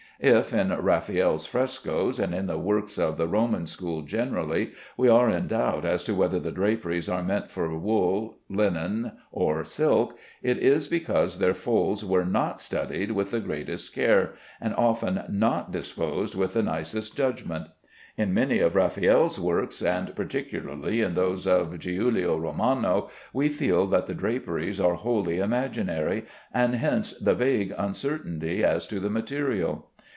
[0.23, 5.27] If in Raffaelle's frescoes, and in the works of the Roman school generally, we are
[5.31, 10.59] in doubt as to whether the draperies are meant for wool, linen, or silk, it
[10.59, 16.35] is because their folds were not "studied with the greatest care," and often not "disposed
[16.35, 17.69] with the nicest judgment."
[18.15, 24.05] In many of Raffaelle's works, and particularly in those of Giulio Romano, we feel that
[24.05, 29.87] the draperies are wholly imaginary, and hence the vague uncertainty as to the material.